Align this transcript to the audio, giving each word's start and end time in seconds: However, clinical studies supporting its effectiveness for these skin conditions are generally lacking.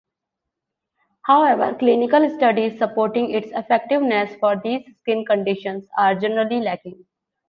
However, 1.25 1.77
clinical 1.77 2.27
studies 2.35 2.79
supporting 2.79 3.35
its 3.35 3.49
effectiveness 3.51 4.35
for 4.39 4.55
these 4.63 4.81
skin 4.99 5.23
conditions 5.27 5.85
are 5.95 6.15
generally 6.15 6.59
lacking. 6.59 7.05